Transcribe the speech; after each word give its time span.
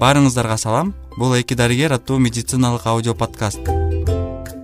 баарыңыздарга 0.00 0.56
салам. 0.58 0.94
Бул 1.16 1.34
эки 1.34 1.54
дарыгер 1.54 1.92
аттуу 1.96 2.18
медициналык 2.18 2.86
аудио 2.86 3.14
подкаст. 3.14 3.60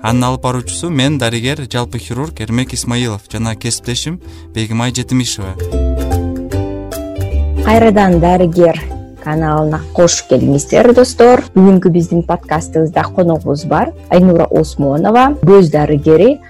Анын 0.03 0.25
алып 0.27 0.43
баруучусу 0.43 0.91
мен 0.91 1.19
дарыгер 1.19 1.65
жалпы 1.73 1.99
хирург 1.99 2.41
эрмек 2.41 2.75
исмаилов 2.75 3.23
жана 3.33 3.55
кесиптешим 3.57 4.21
бегимай 4.55 4.93
жетимишева. 4.95 5.55
Кайрадан 7.65 8.19
дарыгер 8.21 8.81
каналына 9.23 9.81
кош 9.95 10.23
келиңиздер 10.29 10.93
достор. 10.95 11.45
Бүгүнкү 11.55 11.93
биздин 11.95 12.25
подкастыбызда 12.27 13.05
коногубуз 13.15 13.65
бар. 13.65 13.93
Айнура 14.11 14.45
осмонова 14.51 15.31
көз 15.43 15.71
дарыгери 15.71 16.41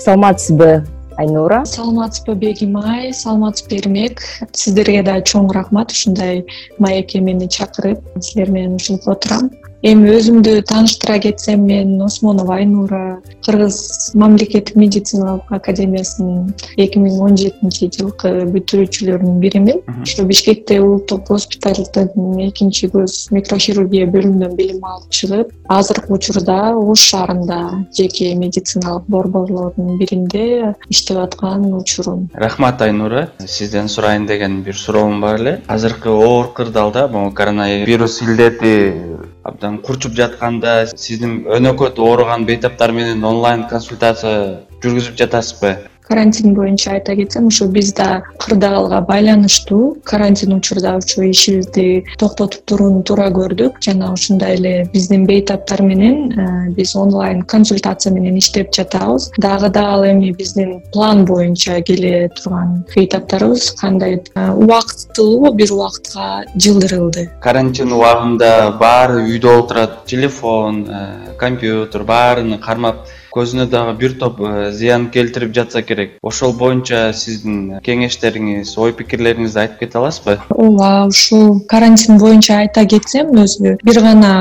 саламатсызбы 0.00 0.86
айнура. 1.16 1.64
Саламатсызбы 1.64 2.34
бегимай 2.34 3.12
саламатсызбы 3.12 3.76
эрмек 3.80 4.22
сиздерге 4.52 5.02
да 5.02 5.18
чоң 5.20 5.50
рахмат. 5.52 5.92
Ушундай 5.92 6.44
маекке 6.78 7.20
мени 7.20 7.48
чакырып 7.48 8.00
силер 8.20 8.50
менен 8.50 8.76
ушинтип 8.76 9.08
отурам 9.08 9.50
эми 9.82 10.12
өзүмдү 10.14 10.62
тааныштыра 10.70 11.18
кетсем 11.18 11.64
мен 11.66 11.96
осмонова 12.06 12.54
айнура 12.60 13.20
кыргыз 13.42 14.12
мамлекеттик 14.14 14.76
медициналык 14.78 15.50
академиясынын 15.50 16.52
эки 16.76 17.02
миң 17.02 17.18
он 17.26 17.36
жетинчи 17.40 17.88
жылкы 17.96 18.30
бүтүрүүчүлөрүнүн 18.54 19.40
биримин. 19.42 19.80
Ошо 20.02 20.26
бишкекте 20.28 20.78
улуттук 20.80 21.26
госпиталдын 21.26 22.38
экинчи 22.46 22.92
көз 22.94 23.32
микрохирургия 23.34 24.06
бөлүмүнөн 24.14 24.54
билим 24.58 24.86
алып 24.86 25.10
чыгып 25.10 25.50
азыркы 25.66 26.14
учурда 26.14 26.60
ош 26.78 27.08
шаарында 27.10 27.58
жеке 27.98 28.34
медициналык 28.38 29.10
борборлордун 29.10 29.98
биринде 29.98 30.76
иштеп 30.90 31.18
аткан 31.24 31.66
учурум. 31.74 32.28
Рахмат 32.34 32.82
айнура. 32.82 33.28
Сизден 33.46 33.88
сурайын 33.88 34.26
деген 34.26 34.62
бир 34.62 34.78
суроом 34.78 35.20
бар 35.20 35.40
эле. 35.40 35.60
Азыркы 35.66 36.08
оор 36.08 36.52
кырдаалда 36.54 37.08
могу 37.08 37.34
коронавирус 37.34 38.22
илдети 38.22 39.31
абдан 39.44 39.78
курчуп 39.86 40.12
жатканда 40.18 40.72
сиздин 41.04 41.32
өнөкөт 41.56 41.98
ооруган 41.98 42.44
бейтаптар 42.46 42.92
менен 42.94 43.24
онлайн 43.26 43.64
консультация 43.70 44.36
жүргүзүп 44.84 45.16
жатасызбы 45.22 45.72
карантин 46.08 46.54
боюнча 46.54 46.92
айта 46.92 47.14
кетсем 47.16 47.46
ушу 47.46 47.68
биз 47.68 47.92
да 47.92 48.22
кырдаалга 48.38 49.00
байланыштуу 49.00 49.98
карантин 50.04 50.54
учурда 50.54 50.96
ушу 50.96 51.22
ишибизди 51.30 52.04
токтотуп 52.18 52.64
турууну 52.66 53.02
туура 53.02 53.28
көрдүк. 53.30 53.80
Жана 53.80 54.12
ушундай 54.12 54.56
эле 54.56 54.88
биздин 54.92 55.26
бейтаптар 55.26 55.82
менен 55.82 56.32
э, 56.32 56.70
биз 56.70 56.94
онлайн 56.96 57.42
консультация 57.42 58.12
менен 58.12 58.38
иштеп 58.38 58.74
жатабыз. 58.74 59.30
Дагы 59.38 59.68
да 59.68 59.86
ал 59.94 60.04
эми 60.04 60.32
биздин 60.32 60.82
план 60.92 61.24
боюнча 61.24 61.80
келе 61.82 62.28
турган 62.28 62.84
бейтаптарыбыз 62.94 63.70
кандай 63.80 64.22
э, 64.34 64.50
убактылуу 64.50 65.52
бир 65.54 65.72
убакытка 65.72 66.44
жылдырылды. 66.56 67.30
Карантин 67.40 67.92
убагында 67.92 68.76
баары 68.80 69.22
үйдө 69.24 69.58
отурат 69.62 70.04
телефон 70.06 70.86
э, 70.88 71.36
компьютер 71.38 72.04
баарыны 72.04 72.58
кармап 72.58 73.06
көзүнө 73.32 73.66
дагы 73.72 73.94
бир 74.00 74.16
топ 74.20 74.40
э, 74.40 74.70
зыян 74.76 75.08
келтирип 75.14 75.54
жатса 75.56 75.82
керек. 75.82 76.18
Ошол 76.22 76.52
боюнча 76.56 77.12
сиздин 77.16 77.78
кеңештериңиз 77.86 78.74
ой 78.78 78.94
пикирлериңизди 78.98 79.64
айтып 79.64 79.84
кете 79.84 79.98
аласызбы? 80.02 80.38
Ооба 80.54 80.92
ушул 81.08 81.60
карантин 81.68 82.20
боюнча 82.22 82.60
айта 82.64 82.84
кетсем 82.86 83.32
өзү 83.44 83.78
бир 83.82 84.02
гана 84.04 84.32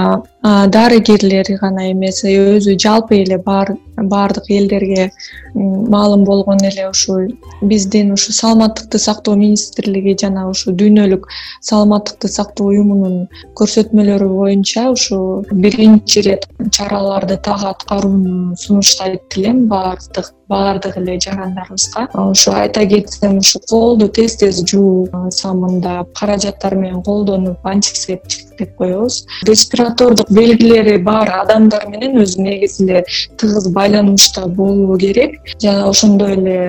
дарыгерлер 0.44 1.46
гана 1.62 1.92
эмес 1.92 2.24
өзү 2.26 2.78
жалпы 2.82 3.22
эле 3.22 3.38
баардык 3.38 4.50
элдерге 4.50 5.12
маалым 5.54 6.24
болгон 6.24 6.58
эле 6.66 6.90
ушу 6.90 7.28
биздин 7.62 8.14
ушу 8.14 8.34
саламаттыкты 8.34 8.98
сактоо 8.98 9.36
министрлиги 9.36 10.18
жана 10.22 10.48
ушу 10.50 10.74
дүйнөлүк 10.74 11.28
саламаттыкты 11.62 12.28
сактоо 12.28 12.72
уюмунун 12.74 13.28
көрсөтмөлөрү 13.54 14.30
боюнча 14.34 14.90
ушу 14.90 15.46
биринчи 15.52 16.20
ирет 16.24 16.48
чараларды 16.72 17.38
так 17.38 17.64
аткарууну 17.74 18.56
сунуштайт 18.58 19.38
элем 19.38 19.68
баардык 19.68 20.34
баардык 20.52 20.98
эле 20.98 21.20
жарандарыбызга. 21.20 22.10
Ошо 22.14 22.52
айта 22.52 22.86
кетсем 22.86 23.38
ушу 23.38 23.62
колду 23.70 24.08
тез 24.08 24.36
тез 24.42 24.64
жууп 24.66 25.14
самындап 25.32 26.12
каражаттар 26.20 26.76
менен 26.76 27.04
колдонуп 27.04 27.66
антисептик 27.66 28.51
коебуз. 28.66 29.26
Респиратордук 29.48 30.32
белгилери 30.32 30.98
бар 30.98 31.30
адамдар 31.42 31.88
менен 31.90 32.20
өзү 32.24 32.42
негизи 32.42 32.88
эле 32.88 33.04
тыгыз 33.38 33.70
байланышта 33.74 34.48
болуу 34.48 34.98
керек. 34.98 35.40
Жана 35.62 35.90
ошондой 35.90 36.36
эле 36.38 36.60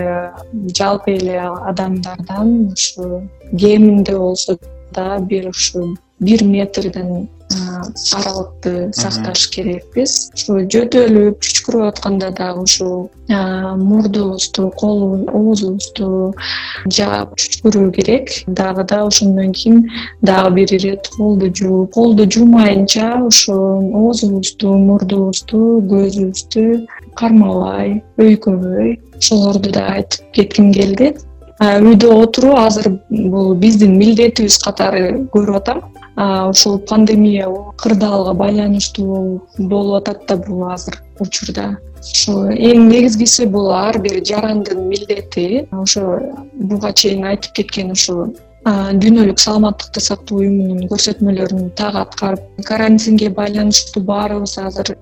жалпы 0.78 1.16
эле 1.18 1.40
адамдардан 1.40 2.72
ушу 2.72 3.28
кеминде 3.58 4.16
болсо 4.16 4.58
да 4.92 5.18
бир 5.18 5.48
ушу 5.48 5.96
бир 6.20 6.44
метрден 6.44 7.28
аралыкты 8.16 8.90
сакташ 8.92 9.48
керекпиз. 9.54 10.30
Ушу 10.34 10.62
жөтөлүп 10.72 11.40
чүчкүрүп 11.44 11.88
атканда 11.90 12.30
дагы 12.36 12.64
ушул 12.66 13.10
мурдубузду 13.28 14.70
кол 14.76 15.24
оозубузду 15.32 16.34
жаап 16.86 17.36
чүчкүрүү 17.40 17.90
керек. 17.98 18.32
Дагы 18.46 18.84
да 18.84 19.04
ошондон 19.06 19.52
кийин 19.52 19.88
дагы 20.22 20.54
бир 20.60 20.74
ирет 20.78 21.08
колду 21.16 21.50
жууп 21.54 21.92
колду 21.94 22.28
жуумайынча 22.28 23.26
ошо 23.26 23.56
оозубузду 23.80 24.76
мурдубузду 24.88 25.82
көзүбүздү 25.90 26.86
кармабай 27.16 28.00
өйкөбөй 28.18 28.96
ошолорду 29.18 29.70
да 29.72 29.86
айтып 29.96 30.32
кетким 30.32 30.72
келди. 30.72 31.14
Үйдө 31.62 32.08
отуруу 32.24 32.56
азыр 32.58 32.88
бул 33.08 33.54
биздин 33.54 33.92
милдетибиз 33.98 34.56
катары 34.64 35.28
көрүп 35.34 35.60
атам 35.60 35.82
ушул 36.16 36.78
пандемия 36.78 37.48
кырдаалга 37.80 38.34
байланыштуу 38.34 39.40
болуп 39.58 40.02
атат 40.02 40.26
да 40.28 40.36
бул 40.36 40.68
азыр 40.70 41.00
учурда. 41.20 41.78
Ушу 42.02 42.50
эң 42.52 42.88
негизгиси 42.90 43.46
бул 43.46 43.70
ар 43.72 43.98
бир 43.98 44.20
жарандын 44.24 44.88
милдети. 44.88 45.66
Ошо 45.72 46.20
буга 46.54 46.92
чейин 46.92 47.24
айтып 47.24 47.52
кеткен 47.60 47.92
ушул 47.92 48.34
дүйнөлүк 48.64 49.40
саламаттыкты 49.42 50.00
сактоо 50.04 50.38
уюмунун 50.42 50.86
көрсөтмөлөрүн 50.90 51.72
так 51.78 51.96
аткарып 51.98 52.62
карантинге 52.66 53.30
байланыштуу 53.34 54.02
баарыбыз 54.06 54.54
азыр 54.62 54.92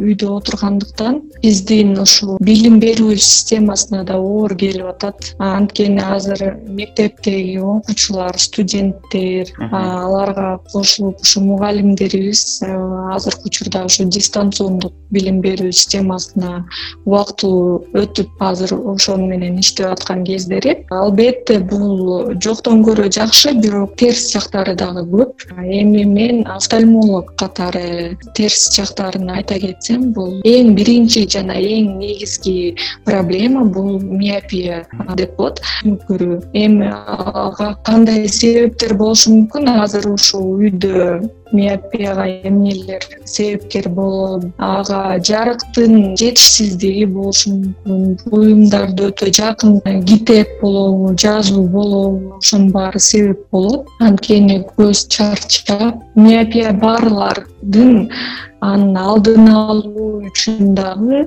үйдө 0.00 0.30
отургандыктан 0.38 1.20
биздин 1.42 1.98
ушул 2.00 2.38
билим 2.40 2.78
берүү 2.80 3.16
системасына 3.20 4.04
да 4.08 4.16
оор 4.16 4.54
келип 4.56 4.86
атат. 4.94 5.34
Анткени 5.38 6.00
азыр 6.00 6.56
мектептеги 6.64 7.58
окуучулар 7.60 8.38
студенттер 8.40 9.52
аларга 9.70 10.58
кошулуп 10.72 11.20
ушу 11.20 11.42
мугалимдерибиз 11.44 12.62
азыркы 12.64 13.50
учурда 13.52 13.84
ушу 13.84 14.04
дистанциондук 14.04 14.94
билим 15.10 15.42
берүү 15.44 15.72
системасына 15.72 16.64
убактылуу 17.04 17.84
өтүп 18.00 18.40
азыр 18.40 18.74
ошону 18.94 19.28
менен 19.28 19.58
иштеп 19.60 19.92
аткан 19.92 20.24
кездери. 20.24 20.86
Албетте 20.90 21.58
бул 21.60 22.32
жоктон 22.40 22.84
көрө 22.86 23.09
жакшы 23.14 23.52
бирок 23.58 23.96
терс 24.00 24.30
жактары 24.32 24.74
дагы 24.78 25.04
көп. 25.10 25.46
Эми 25.60 26.04
мен 26.04 26.46
офтальмолог 26.46 27.34
катары 27.40 28.16
терс 28.34 28.68
жактарын 28.76 29.30
айта 29.36 29.58
кетсем 29.60 30.12
бул 30.16 30.40
эң 30.46 30.74
биринчи 30.78 31.26
жана 31.30 31.58
эң 31.58 31.96
негизги 31.98 32.76
проблема 33.04 33.64
бул 33.64 33.98
миопия 34.00 34.84
деп 35.16 35.36
коет 35.36 35.60
көрүү 36.08 36.40
эми 36.54 36.90
ага 36.92 37.74
кандай 37.84 38.28
себептер 38.28 38.94
болушу 38.94 39.34
мүмкүн? 39.36 39.70
Азыр 39.80 40.10
ушул 40.14 40.56
үйдө 40.60 41.30
миопияга 41.52 42.26
эмнелер 42.48 43.04
себепкер 43.24 43.88
болот 43.88 44.46
ага 44.58 45.18
жарыктын 45.28 46.16
жетишсиздиги 46.20 47.06
болушу 47.10 47.54
мүмкүн 47.56 48.16
буюмдарды 48.30 49.08
өтө 49.10 49.30
жакын 49.40 49.80
китеп 50.08 50.52
болобу 50.62 51.14
жазуу 51.24 51.66
болобу 51.68 52.36
ошонун 52.38 52.70
баары 52.74 53.00
себеп 53.00 53.42
болот. 53.52 53.88
Анткени 54.00 54.60
көз 54.76 55.06
чарчап 55.12 56.00
миопия 56.14 56.72
барлардын 56.72 58.10
анын 58.60 58.96
алдын 59.00 59.48
алуу 59.48 60.20
үчүн 60.28 60.74
дагы 60.76 61.22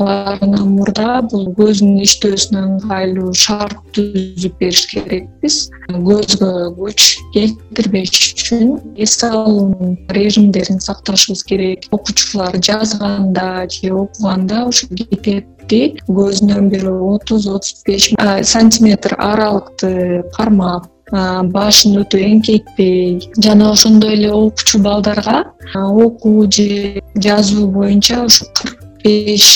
баарынан 0.00 0.74
мурда 0.76 1.20
бул 1.30 1.46
көздүн 1.58 2.00
иштөөсүнө 2.04 2.62
ыңгайлуу 2.68 3.32
шарт 3.34 3.78
түзүп 3.96 4.58
бериш 4.60 4.84
керекпиз. 4.92 5.56
Көзгө 5.90 6.50
күч 6.78 7.06
келтирбеш 7.34 8.12
үчүн 8.34 8.76
эс 9.00 9.16
алуунун 9.26 9.96
режимдерин 10.16 10.80
сакташыбыз 10.84 11.42
керек. 11.48 11.88
Окуучулар 11.96 12.60
жазганда 12.60 13.66
же 13.70 13.92
окуганда 14.04 14.66
ушул 14.68 14.94
китепти 15.00 15.82
көзүнөн 16.08 16.70
бир 16.70 16.88
отуз 16.92 17.48
отуз 17.48 17.82
беш 17.88 18.12
сантиметр 18.44 19.16
аралыкты 19.18 20.22
кармап 20.36 20.90
башын 21.10 21.98
өтө 22.02 22.20
эңкейтпей 22.26 23.18
жана 23.42 23.72
ошондой 23.72 24.14
эле 24.18 24.30
окуучу 24.32 24.82
балдарга 24.84 25.44
окуу 25.74 26.46
же 26.50 27.02
жазуу 27.14 27.66
боюнча 27.70 28.22
ушу 28.24 28.46
кырк 28.54 28.78
беш 29.04 29.48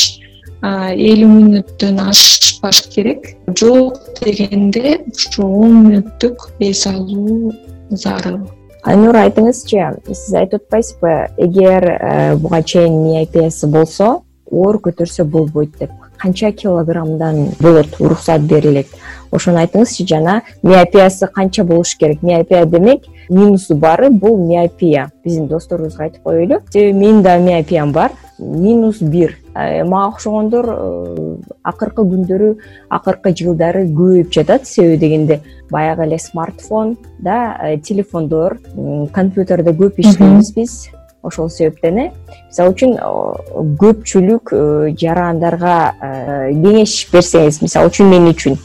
элүү 0.65 1.31
мүнөттөн 1.31 2.01
ашпаш 2.09 2.83
керек. 2.95 3.35
Жок 3.59 4.01
дегенде 4.21 5.01
ушу 5.13 5.47
он 5.47 5.81
мүнөттүк 5.85 6.51
эс 6.61 6.87
алуу 6.89 7.53
зарыл 7.91 8.45
айнура 8.85 9.25
айтыңызчы 9.29 9.81
сиз 10.11 10.35
айтып 10.37 10.65
атпайсызбы 10.65 11.13
эгер 11.47 11.87
э, 11.89 12.37
буга 12.37 12.63
чейин 12.63 13.01
миопиясы 13.07 13.69
болсо 13.73 14.21
оор 14.51 14.81
көтөрсө 14.85 15.25
болбойт 15.25 15.79
деп 15.81 15.93
канча 16.25 16.53
килограммдан 16.53 17.51
болот 17.61 18.01
уруксат 18.01 18.47
берилет? 18.49 18.87
Ошону 19.31 19.61
айтыңызчы 19.61 20.07
жана 20.09 20.39
миопиясы 20.63 21.27
канча 21.27 21.65
болуш 21.69 21.97
керек? 22.01 22.23
Миопия 22.23 22.65
демек 22.65 23.05
минусу 23.29 23.77
баары 23.77 24.09
бул 24.09 24.39
миопия. 24.39 25.11
Биздин 25.25 25.49
досторубузга 25.49 26.05
айтып 26.05 26.23
коелу. 26.23 26.63
Себеби 26.71 26.97
менин 26.97 27.23
дагы 27.23 27.45
миопиям 27.45 27.93
бар. 27.93 28.13
Минус 28.39 29.03
бир. 29.03 29.37
Э, 29.55 29.85
мага 29.85 30.15
окшогондор 30.15 30.71
э, 30.71 31.37
акыркы 31.63 32.09
күндөрү 32.09 32.51
акыркы 32.89 33.35
жылдары 33.37 33.85
көбөйүп 33.91 34.33
жатат. 34.33 34.67
Себеби 34.67 34.97
дегенде 35.05 35.41
баягы 35.71 36.07
эле 36.07 36.19
смартфон 36.19 36.97
да 37.19 37.59
э, 37.61 37.77
телефондор 37.79 38.61
компьютерде 39.13 39.77
көп 39.77 40.01
иштейбиз 40.01 40.55
биз 40.57 40.89
ошол 41.25 41.51
себептен 41.51 41.99
э 41.99 42.07
мисалы 42.49 42.75
үчүн 42.75 42.97
көпчүлүк 43.81 44.55
жарандарга 45.01 45.77
кеңеш 46.01 46.97
берсеңиз 47.13 47.63
мисалы 47.65 47.93
үчүн 47.93 48.13
мен 48.13 48.29
үчүн 48.33 48.59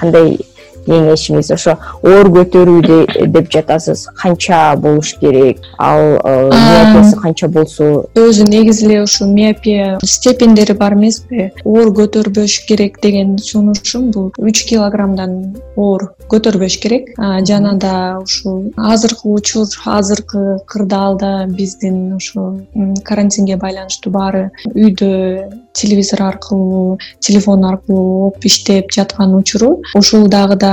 кандай 0.00 0.38
кеңешиңиз 0.86 1.52
ошо 1.54 1.76
оор 2.02 2.30
көтөрүү 2.36 3.26
деп 3.34 3.50
жатасыз. 3.52 4.06
Канча 4.20 4.76
болуш 4.76 5.14
керек? 5.20 5.60
Ал 5.78 6.18
э, 6.24 6.50
миопиясы 6.50 7.16
канча 7.20 7.48
болсо? 7.48 8.06
Өзү 8.14 8.48
негизи 8.50 8.86
эле 8.86 9.02
ушу 9.02 9.26
миопия 9.26 9.98
степендери 10.04 10.76
бар 10.78 10.94
эмеспи? 10.94 11.50
Оор 11.64 11.92
көтөрбөш 11.96 12.60
керек 12.68 13.00
деген 13.02 13.38
сунушум 13.38 14.10
бул 14.14 14.30
үч 14.38 14.64
килограммдан 14.68 15.56
оор 15.76 16.10
көтөрбөш 16.30 16.78
керек. 16.82 17.12
Жана 17.46 17.74
да 17.78 18.18
ушул 18.22 18.72
азыркы 18.76 19.28
учур 19.28 19.66
азыркы 19.86 20.58
кырдаалда 20.66 21.46
биздин 21.48 22.14
ушу 22.16 22.66
карантинге 23.04 23.56
байланыштуу 23.56 24.12
баары 24.12 24.50
үйдө 24.74 25.50
телевизор 25.72 26.22
аркылуу 26.22 26.98
телефон 27.20 27.64
аркылуу 27.64 28.32
иштеп 28.42 28.90
жаткан 28.96 29.34
учуру 29.38 29.70
ушул 29.94 30.28
дагы 30.28 30.56
да 30.56 30.69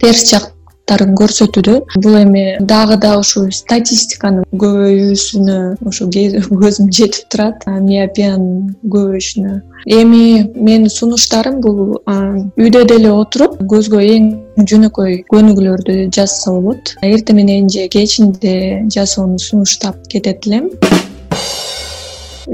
терс 0.00 0.24
жактарын 0.30 1.14
көрсөтүүдө. 1.18 1.74
Бул 2.02 2.18
эми 2.20 2.44
дагы 2.60 2.98
да 3.02 3.14
ушул 3.20 3.48
статистиканын 3.54 4.46
көбөйүүсүнө 4.62 5.58
ушу 5.88 6.08
көзүм 6.62 6.90
жетип 6.94 7.28
турат. 7.32 7.66
Миопиянын 7.66 8.74
көбөйүшүнө. 8.94 9.56
Эми 9.98 10.24
менин 10.54 10.90
сунуштарым 10.92 11.60
бул 11.64 11.98
үйдө 12.08 12.84
деле 12.92 13.12
отуруп 13.14 13.60
көзгө 13.70 14.02
эң 14.16 14.30
жөнөкөй 14.66 15.22
көнүгүүлөрдү 15.30 16.08
жазса 16.14 16.52
болот 16.54 16.96
эртең 17.06 17.38
менен 17.38 17.70
же 17.70 17.86
кечинде 17.92 18.54
жасоону 18.94 19.38
сунуштап 19.38 20.00
кетет 20.10 20.46
элем 20.48 20.70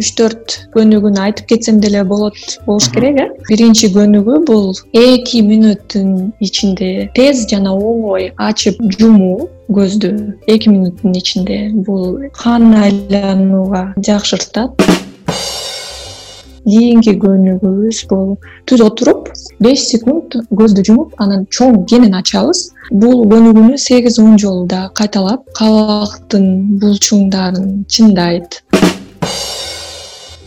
үч 0.00 0.11
төрт 0.19 0.55
көнүгүүнү 0.75 1.20
айтып 1.23 1.50
кетсем 1.52 1.81
деле 1.82 2.02
болот 2.08 2.38
болуш 2.67 2.88
керек 2.94 3.20
э? 3.23 3.26
Биринчи 3.49 3.91
көнүгүү 3.94 4.41
бул 4.49 4.73
эки 4.99 5.43
мүнөттүн 5.46 6.11
ичинде 6.44 6.91
тез 7.19 7.44
жана 7.50 7.75
оңой 7.75 8.32
ачып 8.49 8.81
жумуу 8.99 9.49
көздү 9.73 10.11
эки 10.50 10.73
мүнөттүн 10.73 11.19
ичинде 11.20 11.58
бул 11.87 12.19
кан 12.41 12.73
айланууга 12.82 13.87
жакшыртат. 14.08 14.82
Кийинки 16.64 17.12
көнүгүүбүз 17.20 17.99
бул. 18.08 18.38
Түз 18.64 18.81
отуруп 18.87 19.29
беш 19.62 19.85
секунд 19.85 20.38
көздү 20.49 20.87
жумуп 20.88 21.12
анан 21.20 21.44
чоң 21.52 21.82
кенен 21.90 22.17
ачабыз. 22.17 22.70
Бул 22.90 23.26
көнүгүүнү 23.29 23.76
сегиз 23.85 24.19
он 24.23 24.40
жолу 24.40 24.64
да 24.70 24.87
кайталап 24.97 25.44
кабактын 25.61 26.81
булчуңдарын 26.81 27.85
чыңдайт 27.93 28.62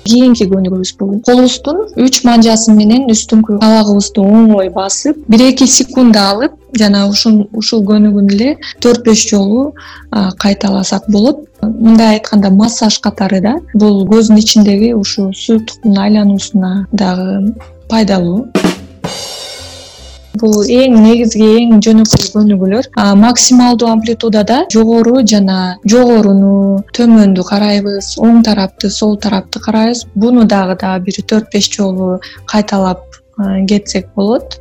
кийинки 0.09 0.48
көнүгүүбүз 0.51 0.94
бул 1.00 1.18
колубуздун 1.27 1.83
үч 2.06 2.21
манжасы 2.27 2.74
менен 2.75 3.07
үстүңкү 3.13 3.59
кабагыбызды 3.62 4.24
оңой 4.24 4.71
басып 4.74 5.19
бир 5.31 5.48
эки 5.50 5.68
секунд 5.68 6.18
алып 6.18 6.56
жана 6.80 7.06
ушул 7.09 7.83
көнүгүүнү 7.92 8.33
эле 8.38 8.56
төрт 8.83 9.06
беш 9.06 9.27
жолу 9.30 9.74
кайталасак 10.12 11.09
болот. 11.12 11.44
Мындай 11.62 12.18
айтканда 12.18 12.51
массаж 12.54 13.00
катары 13.01 13.42
да 13.42 13.56
бул 13.74 14.06
көздүн 14.09 14.39
ичиндеги 14.44 14.94
ушул 14.94 15.31
суюктуктун 15.33 15.98
айлануусуна 15.98 16.88
дагы 16.92 17.56
пайдалуу 17.89 18.45
бул 20.42 20.63
эң 20.63 20.98
негизги 21.04 21.48
эң 21.62 21.78
жөнөкөй 21.86 22.31
көнүгүүлөр. 22.34 22.89
Максималдуу 23.22 23.89
амплитудада 23.92 24.63
жогору 24.74 25.22
жана 25.34 25.78
жогоруну 25.86 26.84
төмөндү 26.98 27.45
карайбыз. 27.51 28.16
Оң 28.24 28.44
тарапты 28.48 28.89
сол 28.89 29.18
тарапты 29.22 29.62
карайбыз. 29.63 30.06
Буну 30.16 30.45
дагы 30.45 30.78
да 30.81 30.98
бир 31.00 31.22
төрт 31.24 31.51
беш 31.54 31.72
жолу 31.78 32.19
кайталап 32.45 33.04
кетсек 33.69 34.13
болот. 34.16 34.60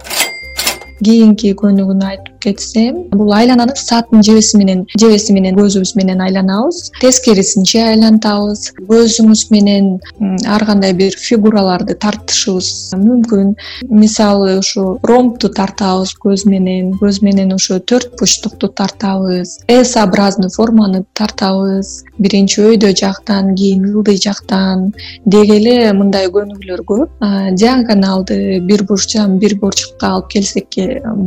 Кийинки 1.05 1.53
көнүгүүнү 1.61 2.09
айтып 2.13 2.36
кетсем 2.47 3.03
бул 3.13 3.33
айлананы 3.35 3.75
сааттын 3.77 4.23
жебеси 4.27 4.59
менен 4.61 4.85
жебеси 4.95 5.35
менен 5.35 5.57
көзүбүз 5.59 5.95
менен 5.99 6.23
айланабыз. 6.25 6.93
Тескерисинче 7.03 7.83
айлантабыз. 7.91 8.71
Көзүбүз 8.89 9.47
менен 9.55 9.97
ар 10.47 10.65
кандай 10.69 10.95
бир 10.97 11.17
фигураларды 11.19 11.97
тартышыбыз. 12.03 12.71
Мүмкүн 13.01 13.55
мисалы 13.91 14.57
ушу 14.61 14.97
ромбду 15.07 15.51
тартабыз 15.57 16.15
көз 16.23 16.47
менен 16.49 16.93
көз 17.01 17.23
менен 17.27 17.55
ушу 17.57 17.81
төрт 17.81 18.15
бурчтукту 18.21 18.69
тартабыз. 18.69 19.59
С 19.69 19.97
образный 20.03 20.51
форманы 20.55 21.05
тартабыз. 21.15 22.05
Биринчи 22.19 22.63
өйдө 22.63 22.93
жактан 22.97 23.55
кийин 23.57 23.85
ылдый 23.93 24.21
жактан. 24.23 24.93
Деги 25.25 25.59
эле 25.59 25.93
мындай 25.97 26.31
көнүгүүлөр 26.33 26.85
көп. 26.87 27.27
Диагоналды 27.59 28.61
бир 28.67 28.87
бурчтан 28.89 29.39
бир 29.43 29.57
бурчка 29.61 30.15
алып 30.17 30.31
келсек 30.37 30.79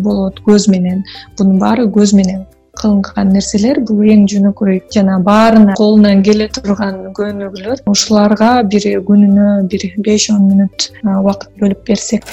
болот 0.03 0.39
көз 0.45 0.69
менен 0.71 1.03
бунун 1.37 1.59
баары 1.59 1.87
көз 1.97 2.15
менен 2.15 2.45
кылынган 2.79 3.33
нерселер 3.35 3.81
бул 3.87 4.03
эң 4.13 4.25
жөнөкөй 4.31 4.83
жана 4.95 5.17
баарына 5.25 5.75
колунан 5.79 6.23
келе 6.23 6.47
турган 6.55 7.01
көнүгүүлөр 7.17 7.83
ушуларга 7.91 8.51
бир 8.63 8.87
күнүнө 9.09 9.49
бир 9.71 9.89
беш 10.05 10.29
он 10.35 10.47
мүнөт 10.51 10.91
убакыт 11.03 11.51
бөлүп 11.59 11.83
берсек. 11.89 12.23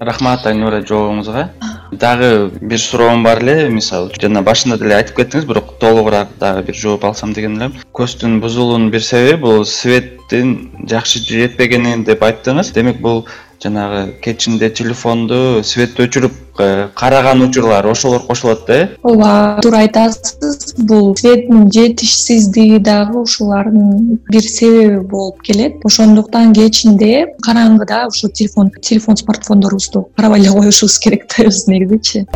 Рахмат 0.00 0.46
айнура 0.48 0.80
жообуңузга 0.80 1.50
дагы 1.92 2.50
бир 2.60 2.78
суроом 2.78 3.24
бар 3.24 3.42
эле 3.42 3.68
мисалы 3.68 4.08
жана 4.22 4.40
башында 4.46 4.78
деле 4.80 4.96
айтып 4.96 5.18
кеттиңиз 5.18 5.48
бирок 5.48 5.74
толугураак 5.82 6.32
дагы 6.40 6.62
бир 6.70 6.78
жооп 6.78 7.04
алсам 7.04 7.34
деген 7.36 7.58
элем. 7.58 7.74
Көздүн 7.92 8.38
бузулуунун 8.40 8.90
бир 8.94 9.04
себеби 9.04 9.42
бул 9.42 9.64
светтин 9.66 10.54
жакшы 10.88 11.20
жетпегени 11.26 11.98
деп 12.06 12.22
айттыңыз. 12.22 12.72
Демек 12.72 13.02
бул 13.02 13.26
жанагы 13.62 14.14
кечинде 14.24 14.70
телефонду 14.70 15.60
светти 15.64 16.06
өчүрүп 16.06 16.60
э, 16.64 16.88
караган 16.96 17.42
учурлар 17.44 17.86
ошолор 17.86 18.22
кошулат 18.24 18.64
да 18.66 18.74
э? 18.74 18.88
Ооба 19.02 19.60
туура 19.62 19.82
айтасыз 19.84 20.74
бул 20.78 21.14
светтин 21.16 21.70
жетишсиздиги 21.70 22.78
дагы 22.78 23.20
ушулардын 23.20 24.18
бир 24.30 24.42
себеби 24.42 25.00
болуп 25.00 25.42
келет. 25.42 25.84
Ошондуктан 25.84 26.54
кечинде 26.54 27.26
караңгыда 27.44 28.06
ушул 28.08 28.30
телефон 28.30 28.70
телефон 28.80 29.16
смартфондорубузду 29.16 30.08
карабай 30.16 30.40
эле 30.40 30.56
коюшубуз 30.56 30.98
керек 30.98 31.28
да 31.28 31.44
өзү 31.50 31.74
негизичи 31.74 32.26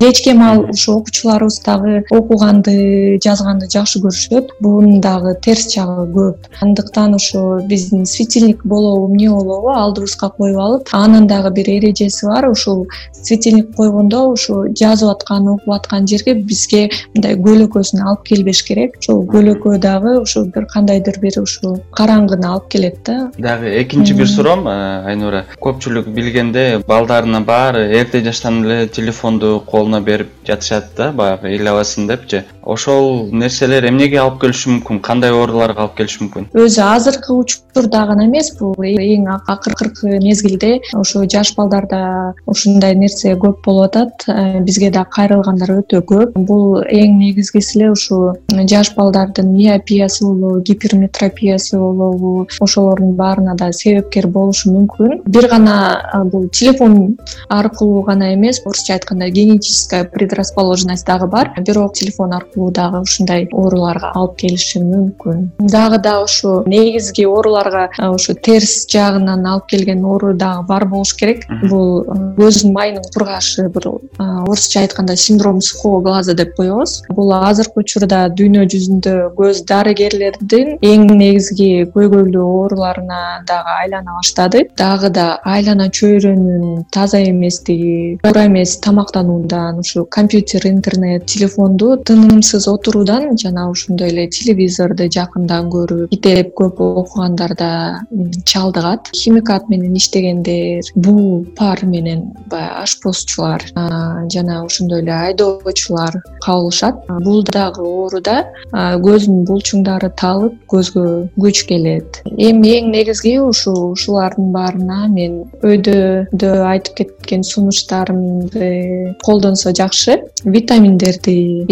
кечке 0.00 0.32
маал 0.32 0.64
ушу 0.70 0.92
окуучуларыбыз 0.96 1.60
дагы 1.60 2.04
окуганды 2.10 3.18
жазганды 3.22 3.66
жакшы 3.68 4.00
көрүшөт 4.00 4.54
бунун 4.64 5.00
дагы 5.04 5.34
терс 5.44 5.66
жагы 5.74 6.06
көп. 6.14 6.46
Андыктан 6.64 7.14
ушу 7.14 7.60
биздин 7.68 8.06
светильник 8.06 8.64
болобу 8.64 9.10
эмне 9.10 9.28
болобу 9.28 9.68
алдыбызга 9.68 10.30
коюп 10.30 10.56
алып 10.56 10.88
анын 10.92 11.26
дагы 11.28 11.50
бир 11.50 11.68
эрежеси 11.68 12.24
бар. 12.26 12.48
Ушул 12.48 12.86
светильник 13.12 13.76
койгондо 13.76 14.22
ушу 14.32 14.72
жазып 14.72 15.10
аткан 15.10 15.48
окуп 15.48 15.74
аткан 15.74 16.08
жерге 16.08 16.34
бизге 16.34 16.88
мындай 17.14 17.36
көлөкөсүн 17.36 18.00
алып 18.00 18.24
келбеш 18.24 18.64
керек. 18.64 18.96
Ошол 19.02 19.26
көлөкө 19.28 19.76
дагы 19.84 20.16
ушу 20.22 20.46
бир 20.46 20.64
кандайдыр 20.72 21.20
бир 21.20 21.42
ушул 21.42 21.76
караңгыны 21.92 22.48
алып 22.48 22.72
келет 22.72 23.02
да. 23.04 23.30
Дагы 23.36 23.68
экинчи 23.82 24.16
бир 24.16 24.28
суроом 24.28 24.66
э, 24.66 25.04
айнура. 25.12 25.44
Көпчүлүк 25.60 26.08
билгенде 26.08 26.80
балдарынын 26.88 27.44
баары 27.44 27.84
эрте 28.00 28.24
жаштан 28.24 28.64
эле 28.64 28.88
телефонду 28.88 29.60
колуна 29.66 29.89
берип 30.00 30.30
жатышат 30.46 30.94
да 30.96 31.10
баягы 31.12 31.50
эл 31.56 31.66
абасын 31.72 32.06
депчи 32.06 32.44
ошол 32.70 33.28
нерселер 33.32 33.86
эмнеге 33.90 34.20
алып 34.22 34.40
келиши 34.44 34.70
мүмкүн? 34.70 35.00
Кандай 35.04 35.34
ооруларга 35.34 35.86
алып 35.86 35.96
келиши 35.98 36.24
мүмкүн? 36.24 36.48
Өзү 36.54 36.82
азыркы 36.86 37.34
учурда 37.34 38.04
гана 38.08 38.26
эмес 38.28 38.52
бул 38.58 38.74
эң 38.78 39.26
акыркы 39.30 40.18
мезгилде 40.22 40.78
ушу 40.96 41.24
жаш 41.30 41.54
балдарда 41.56 42.34
ушундай 42.46 42.94
нерсе 42.94 43.34
көп 43.34 43.64
болуп 43.64 43.90
атат. 43.90 44.24
Э, 44.28 44.60
бизге 44.60 44.90
да 44.90 45.04
кайрылгандар 45.04 45.72
өтө 45.80 46.02
көп. 46.06 46.34
Бул 46.34 46.80
эң 46.82 47.18
негизгиси 47.18 47.78
эле 47.78 47.90
ушу 47.92 48.34
жаш 48.50 48.94
балдардын 48.96 49.50
миопиясы 49.54 50.24
болобу 50.24 50.60
гиперметропиясы 50.60 51.78
болобу 51.78 52.46
ошолордун 52.60 53.14
баарына 53.16 53.56
да 53.56 53.72
себепкер 53.72 54.28
болушу 54.28 54.72
мүмкүн. 54.74 55.22
Бир 55.26 55.48
гана 55.48 56.26
бул 56.32 56.48
телефон 56.48 57.16
аркылуу 57.48 58.02
гана 58.02 58.34
эмес 58.34 58.62
орусча 58.64 58.94
айтканда 58.94 59.30
генетическая 59.30 60.04
предрасположенность 60.04 61.06
дагы 61.06 61.26
бар. 61.26 61.52
Бирок 61.58 61.94
телефон 61.94 62.34
аркылуу 62.34 62.59
бул 62.60 62.72
дагы 62.76 63.00
ушундай 63.06 63.46
ооруларга 63.52 64.12
алып 64.14 64.36
келиши 64.42 64.82
мүмкүн. 64.84 65.46
Дагы 65.72 65.98
да 66.04 66.18
ушу 66.24 66.60
негизги 66.66 67.24
ооруларга 67.26 67.88
ушу 68.12 68.34
терс 68.34 68.84
жагынан 68.92 69.46
алып 69.46 69.70
келген 69.72 70.04
оору 70.04 70.34
дагы 70.34 70.66
бар 70.68 70.86
болуш 70.88 71.14
керек. 71.16 71.46
Бул 71.70 72.04
көздүн 72.38 72.74
майынын 72.76 73.06
кургашы 73.14 73.68
бир 73.74 73.88
орусча 74.18 74.84
айтканда 74.84 75.16
синдром 75.16 75.60
сухого 75.60 76.00
глаза 76.04 76.34
деп 76.34 76.54
коебуз. 76.56 77.00
Бул 77.08 77.32
азыркы 77.34 77.84
учурда 77.84 78.26
дүйнө 78.36 78.66
жүзүндө 78.72 79.16
көз 79.38 79.64
дарыгерлердин 79.70 80.76
эң 80.84 81.06
негизги 81.10 81.86
көйгөйлүү 81.94 82.44
ооруларына 82.44 83.20
дагы 83.48 83.76
айлана 83.80 84.18
баштады. 84.18 84.66
Дагы 84.78 85.10
да 85.14 85.26
айлана 85.44 85.88
чөйрөнүн 85.88 86.86
таза 86.92 87.22
эместиги 87.24 88.18
туура 88.22 88.46
эмес 88.46 88.76
тамактануудан 88.84 89.80
ушу 89.80 90.04
компьютер 90.04 90.66
интернет 90.66 91.26
телефонду 91.26 91.96
отуруудан 92.40 93.36
жана 93.38 93.70
ошондой 93.70 94.08
эле 94.10 94.26
телевизорду 94.28 95.08
жакындан 95.10 95.70
көрүп 95.70 96.10
китеп 96.10 96.54
көп 96.58 96.80
окугандарда 96.80 98.00
чалдыгат. 98.44 99.10
Химикат 99.14 99.68
менен 99.68 99.94
иштегендер 99.96 100.82
бул 100.94 101.44
пар 101.56 101.84
менен 101.84 102.32
баягы 102.50 102.82
ашпозчулар 102.82 103.64
жана 103.74 104.64
ошондой 104.64 105.02
эле 105.02 105.12
айдоочулар 105.12 106.22
кабылышат. 106.44 106.96
Бул 107.20 107.42
дагы 107.44 107.82
ооруда 107.82 108.46
көздүн 108.72 109.44
булчуңдары 109.48 110.12
талып 110.16 110.54
көзгө 110.70 111.30
күч 111.38 111.64
келет. 111.68 112.22
Эми 112.36 112.76
эң 112.78 112.90
негизги 112.94 113.36
ушу 113.40 113.72
ушулардын 113.92 114.52
баарына 114.54 115.08
мен 115.12 115.44
өйдө 115.62 116.50
айтып 116.66 116.96
кеткен 117.00 117.42
сунуштарымды 117.44 119.16
колдонсо 119.24 119.72
жакшы. 119.74 120.20
Витаминдерди 120.44 121.66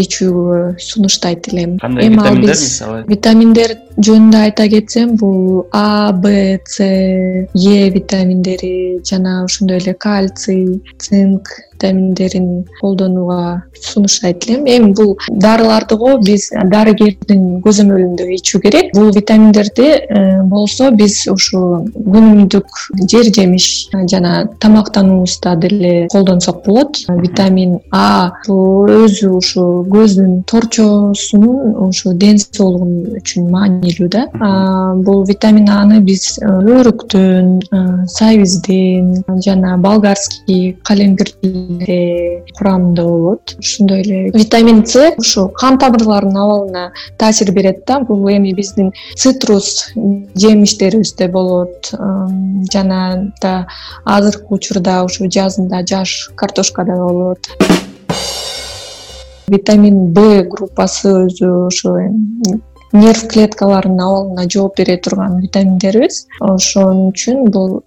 сунуштайт 0.79 1.49
элем. 1.49 1.79
Кандай 1.79 2.09
витаминдер 2.09 2.55
мисалы? 2.55 3.05
витаминдер 3.09 3.77
жөнүндө 3.99 4.43
айта 4.47 4.69
кетсем 4.71 5.17
бул 5.21 5.67
а 5.73 6.13
б 6.13 6.59
с 6.65 6.81
е 6.81 7.91
витаминдери 7.91 9.01
жана 9.05 9.45
ошондой 9.45 9.79
эле 9.79 9.95
кальций 9.95 10.83
цинк 10.99 11.49
витаминдерин 11.79 12.67
колдонууга 12.81 13.63
сунуштайт 13.81 14.45
элем. 14.49 14.65
Эми 14.67 14.93
бул 14.93 15.17
дарыларды 15.31 15.97
го 15.97 16.19
биз 16.19 16.51
дарыгердин 16.51 17.61
көзөмөлүндө 17.63 18.27
ичүү 18.35 18.61
керек. 18.63 18.91
Бул 18.95 19.13
витаминдерди 19.15 19.87
э, 19.87 20.43
болсо 20.43 20.91
биз 20.91 21.27
ушу 21.31 21.85
күнүмдүк 21.95 22.67
жер 23.11 23.31
жемиш 23.35 23.89
жана 24.11 24.49
тамактануубузда 24.61 25.55
деле 25.57 26.09
колдонсок 26.11 26.65
болот. 26.67 26.99
Витамин 27.09 27.79
а 27.93 28.33
бул 28.47 28.89
өзү 28.89 29.31
ушу 29.39 29.67
көздүн 29.89 30.43
торчосунун 30.51 31.77
ушу 31.89 32.15
ден 32.15 32.39
соолугу 32.39 33.19
үчүн 33.21 33.51
маанилүү 33.55 34.11
да. 34.11 34.27
Бул 35.07 35.25
витамин 35.29 35.71
аны 35.71 36.01
биз 36.03 36.39
э, 36.43 36.47
өрүктөн 36.49 37.59
э, 37.71 37.85
сабиздин 38.07 39.23
жана 39.45 39.77
болгарский 39.79 40.77
калембир 40.83 41.31
курамында 41.69 43.05
болот. 43.05 43.55
Ошондой 43.59 44.01
эле 44.03 44.31
витамин 44.35 44.85
с 44.87 45.15
ушу 45.19 45.49
кан 45.49 45.79
тамырларынын 45.79 46.37
абалына 46.37 46.93
таасир 47.19 47.53
берет 47.53 47.85
да. 47.87 48.01
Бул 48.01 48.29
эми 48.29 48.53
биздин 48.53 48.93
цитрус 49.15 49.93
жемиштерибизде 49.95 51.29
болот. 51.29 51.93
Жана 52.73 53.33
да 53.43 53.67
азыркы 54.05 54.55
учурда 54.55 55.05
ушу 55.05 55.29
жазында 55.31 55.85
жаш 55.87 56.31
картошкада 56.35 56.97
болот. 56.97 57.51
Витамин 59.49 60.13
б 60.13 60.45
группасы 60.45 61.09
өзү 61.25 61.69
ошо 61.69 61.97
нерв 62.93 63.27
клеткаларынын 63.33 64.01
абалына 64.05 64.47
жооп 64.49 64.79
бере 64.81 64.97
турган 64.97 65.39
витаминдерибиз. 65.43 66.27
Ошон 66.41 67.09
үчүн 67.11 67.51
бул 67.53 67.81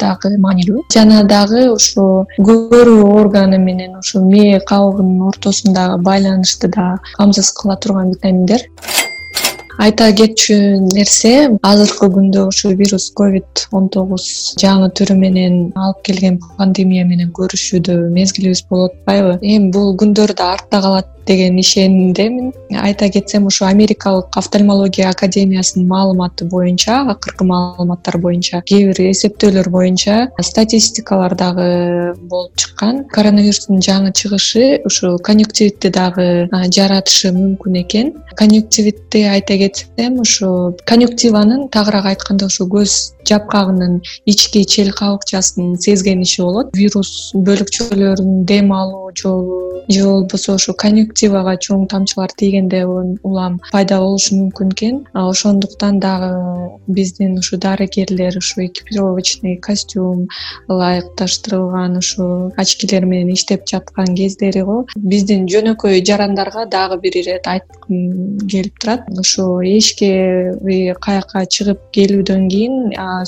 дагы 0.00 0.34
маанилүү. 0.38 0.84
Жана 0.92 1.22
дагы 1.28 1.68
ушу 1.72 2.26
көрүү 2.38 3.06
органы 3.20 3.58
менен 3.58 3.96
ушу 4.00 4.24
мээ 4.24 4.60
кабыгынын 4.68 5.28
ортосундагы 5.30 6.02
байланышты 6.02 6.68
дагы 6.68 7.00
камсыз 7.16 7.52
кыла 7.56 7.76
турган 7.76 8.12
витаминдер 8.14 8.68
айта 9.82 10.06
кетчү 10.14 10.56
нерсе 10.94 11.32
азыркы 11.66 12.08
күндө 12.16 12.44
ушу 12.52 12.70
вирус 12.78 13.08
ковид 13.18 13.64
он 13.78 13.88
тогуз 13.96 14.26
жаңы 14.62 14.90
түрү 14.98 15.16
менен 15.18 15.56
алып 15.74 16.04
келген 16.08 16.38
пандемия 16.58 17.06
менен 17.08 17.32
көрүшүүдө 17.38 17.96
мезгилибиз 18.14 18.62
болуп 18.70 18.94
атпайбы 19.00 19.38
эми 19.42 19.72
бул 19.74 19.96
күндөр 19.98 20.36
да 20.38 20.52
артта 20.54 20.82
калат 20.84 21.10
деген 21.26 21.58
ишенимдемин 21.58 22.52
айта 22.80 23.08
кетсем 23.08 23.46
ушу 23.46 23.64
америкалык 23.64 24.36
офтальмология 24.36 25.08
академиясынын 25.10 25.88
маалыматы 25.88 26.44
боюнча 26.44 27.00
акыркы 27.12 27.44
маалыматтар 27.44 28.18
боюнча 28.18 28.62
кээ 28.66 28.88
бир 28.88 29.02
эсептөөлөр 29.10 29.68
боюнча 29.70 30.30
статистикалар 30.40 31.34
дагы 31.36 32.14
болуп 32.28 32.56
чыккан. 32.56 33.04
Коронавирустун 33.08 33.80
жаңы 33.80 34.12
чыгышы 34.12 34.82
ушу 34.84 35.16
конъюктивитти 35.22 35.90
дагы 35.90 36.48
жаратышы 36.50 37.32
мүмкүн 37.36 37.80
экен. 37.82 38.12
Конъюктивитти 38.36 39.22
айта 39.30 39.56
ушу 40.24 40.76
конъюктиванын 40.86 41.68
тагыраак 41.74 42.06
айтканда 42.12 42.46
ушу 42.46 42.64
көз 42.74 42.92
жапкагынын 43.28 44.00
ички 44.26 44.64
чел 44.64 44.90
кабыкчасынын 45.00 45.78
сезгениши 45.84 46.42
болот. 46.42 46.74
Вирус 46.76 47.32
бөлүкчөлөрүнүн 47.34 48.44
дем 48.44 48.72
алуу 48.72 49.10
жолу 49.14 49.72
же 49.88 50.04
болбосо 50.04 50.54
ушу 50.54 50.74
конъюктивага 50.78 51.56
чоң 51.56 51.86
тамчылар 51.90 52.32
тийгенде 52.38 52.84
улам 52.86 53.58
пайда 53.70 53.98
болушу 54.00 54.36
мүмкүн 54.38 54.72
экен. 54.74 55.00
Ошондуктан 55.12 55.98
дагы 56.00 56.32
биздин 56.86 57.38
ушу 57.38 57.58
дарыгерлер 57.58 58.36
ушу 58.38 58.66
экипировочный 58.66 59.56
костюм 59.56 60.28
ылайыкташтырылган 60.68 61.98
ушу 61.98 62.52
очкилер 62.56 63.04
менен 63.06 63.34
иштеп 63.34 63.66
жаткан 63.68 64.14
кездери 64.14 64.62
го. 64.62 64.86
Биздин 64.96 65.46
жөнөкөй 65.46 66.04
жарандарга 66.06 66.66
дагы 66.66 67.00
бир 67.02 67.18
ирет 67.22 67.46
айткым 67.46 68.38
келип 68.48 68.78
турат. 68.78 69.06
Ушу 69.18 69.51
эшикке 69.60 70.94
каякка 71.00 71.44
чыгып 71.46 71.80
келүүдөн 71.96 72.48
кийин 72.52 72.76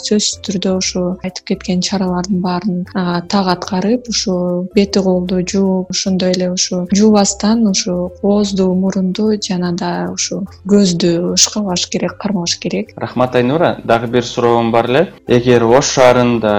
сөзсүз 0.05 0.41
түрдө 0.47 0.77
ушу 0.81 1.05
айтып 1.25 1.53
кеткен 1.53 1.85
чаралардын 1.85 2.41
баарын 2.45 2.81
так 3.29 3.51
аткарып 3.55 4.09
ушу 4.09 4.37
бети 4.75 5.03
колду 5.05 5.43
жууп 5.43 5.91
ошондой 5.91 6.33
эле 6.37 6.51
ушу 6.53 6.87
жуубастан 6.95 7.67
ушу 7.69 8.13
оозду 8.23 8.73
мурунду 8.75 9.31
жана 9.49 9.73
да 9.73 9.93
ушу 10.13 10.45
көздү 10.67 11.35
ышкабаш 11.35 11.87
керек 11.93 12.19
кармаш 12.19 12.59
керек. 12.59 12.93
Рахмат 12.97 13.35
айнура. 13.35 13.79
Дагы 13.85 14.07
бир 14.07 14.25
суроом 14.25 14.71
бар 14.73 14.91
эле. 14.91 15.03
Эгер 15.29 15.65
ош 15.65 15.93
шаарында 15.97 16.55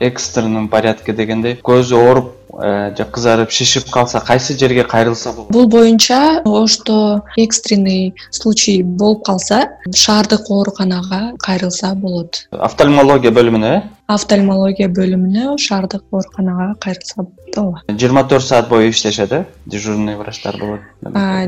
экстренный 0.00 0.68
порядке 0.68 1.12
дегендей 1.12 1.58
көзү 1.62 1.96
ооруп 1.98 2.37
же 2.52 3.04
кызарып 3.04 3.50
шишип 3.50 3.90
калса 3.90 4.20
кайсы 4.20 4.58
жерге 4.58 4.84
кайрылса 4.84 5.32
болот? 5.32 5.50
Бул 5.50 5.68
боюнча 5.68 6.42
ошто 6.44 7.22
экстренный 7.36 8.14
случай 8.30 8.82
болуп 8.82 9.24
калса 9.24 9.68
шаардык 9.94 10.50
ооруканага 10.50 11.36
кайрылса 11.38 11.94
болот. 11.94 12.48
Офтальмология 12.50 13.30
бөлүмүнө 13.30 13.72
э? 13.76 13.82
Офтальмология 14.08 14.88
бөлүмүнө 14.88 15.58
шаардык 15.58 16.04
ооруканага 16.10 16.74
кайрылса 16.80 17.22
болот 17.22 17.58
ооба. 17.58 17.82
Жыйырма 17.88 18.24
төрт 18.28 18.46
саат 18.46 18.68
бою 18.68 18.90
иштешет 18.90 19.32
э? 19.32 19.44
Дежурный 19.66 20.16
врачтар 20.16 20.56
болот. 20.56 20.80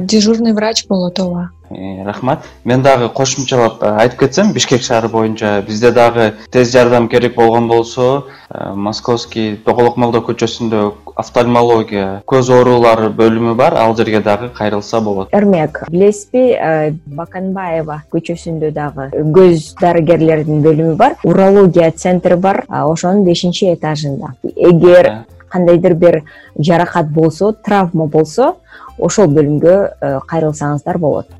Дежурный 0.06 0.52
врач 0.52 0.86
болот 0.86 1.18
ооба. 1.18 1.50
э, 1.54 1.59
рахмат. 1.70 2.44
Мен 2.64 2.82
дагы 2.82 3.08
кошумчалап 3.08 3.82
э, 3.82 3.96
айтып 4.04 4.20
кетсем 4.20 4.52
бишкек 4.52 4.82
шаары 4.82 5.08
боюнча 5.08 5.62
бизде 5.66 5.90
дагы 5.90 6.34
тез 6.50 6.72
жардам 6.72 7.08
керек 7.08 7.34
болгон 7.34 7.68
болсо 7.68 8.26
э, 8.50 8.74
московский 8.74 9.56
тоголок 9.56 9.96
молдо 9.96 10.18
көчөсүндө 10.18 10.92
офтальмология 11.16 12.22
көз 12.26 12.50
оорулары 12.52 13.08
бөлүмү 13.08 13.54
бар 13.54 13.74
ал 13.74 13.96
жерге 13.96 14.20
дагы 14.20 14.50
кайрылса 14.54 15.00
болот. 15.00 15.32
Эрмек 15.32 15.84
билесизби 15.88 16.58
баканбаева 17.06 18.02
көчөсүндө 18.12 18.72
дагы 18.76 19.10
көз 19.14 19.74
дарыгерлердин 19.80 20.62
бөлүмү 20.64 20.96
бар 20.96 21.16
урология 21.24 21.90
центри 21.90 22.36
бар 22.36 22.50
бар 22.50 22.64
ошонун 22.90 23.24
бешинчи 23.24 23.72
этажында. 23.72 24.34
Эгер 24.56 25.24
кандайдыр 25.48 25.94
бир 25.94 26.22
жаракат 26.58 27.10
болсо 27.10 27.52
травма 27.52 28.06
болсо 28.06 28.56
ошол 29.00 29.30
бөлүмгө 29.34 29.76
э, 30.00 30.18
кайрылсаңыздар 30.30 30.98
болот. 30.98 31.30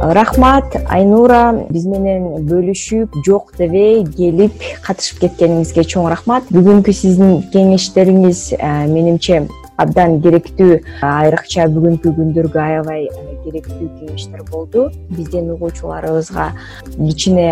Рахмат 0.00 0.78
айнура 0.88 1.66
биз 1.68 1.84
менен 1.84 2.46
бөлүшүп 2.48 3.18
жок 3.26 3.52
дебей 3.58 4.00
келип 4.16 4.62
катышып 4.86 5.20
кеткениңизге 5.26 5.84
чоң 5.84 6.08
рахмат. 6.12 6.48
Бүгүнкү 6.54 6.94
сиздин 6.96 7.42
кеңештериңиз 7.52 8.46
э, 8.56 8.70
менимче 8.88 9.42
абдан 9.80 10.18
керектүү 10.24 10.78
айрыкча 11.04 11.66
бүгүнкү 11.72 12.12
күндөргө 12.16 12.62
аябай 12.64 13.06
керектүү 13.44 13.90
кеңештер 14.00 14.44
болду. 14.50 14.88
Биздин 15.12 15.52
угуучуларыбызга 15.56 16.50
кичине 16.96 17.50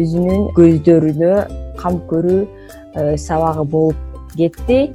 өзүнүн 0.00 0.50
көздөрүнө 0.58 1.32
кам 1.80 2.02
көрүү 2.10 3.16
сабагы 3.20 3.66
болуп 3.70 3.96
кетти 4.36 4.90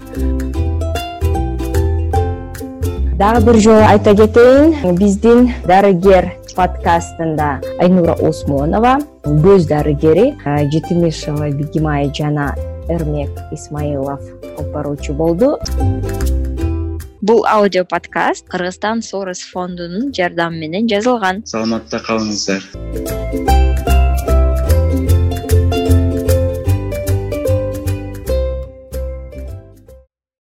дагы 3.21 3.45
бир 3.45 3.57
жолу 3.61 3.83
айта 3.85 4.15
кетейин 4.17 4.95
биздин 4.97 5.51
дарыгер 5.69 6.25
подкастында 6.57 7.49
айнура 7.77 8.15
осмонова 8.29 8.95
көз 9.43 9.67
дарыгери 9.69 10.31
жетимишева 10.73 11.51
бегимай 11.53 12.09
жана 12.17 12.47
эрмек 12.89 13.37
исмаилов 13.53 14.25
алып 14.57 14.73
баруучу 14.73 15.13
болду. 15.13 15.59
Бул 17.21 17.45
аудио 17.45 17.85
подкаст 17.85 18.47
кыргызстан 18.49 19.03
сорос 19.03 19.45
фондунун 19.53 20.09
жардамы 20.17 20.57
менен 20.57 20.89
жазылган. 20.89 21.45
Саламатта 21.45 22.01
калыңыздар 22.01 22.65